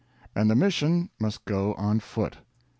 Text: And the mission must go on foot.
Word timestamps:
And 0.33 0.49
the 0.49 0.55
mission 0.55 1.11
must 1.19 1.45
go 1.45 1.75
on 1.75 1.99
foot. 1.99 2.37